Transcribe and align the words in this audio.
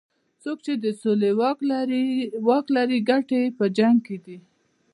څوک 0.43 0.57
چې 0.65 0.73
د 0.83 0.85
سولې 1.01 1.31
واک 2.53 2.67
لري 2.75 2.97
ګټې 3.09 3.39
یې 3.45 3.49
په 3.57 3.65
جنګ 3.77 3.97
کې 4.07 4.17
دي. 4.25 4.37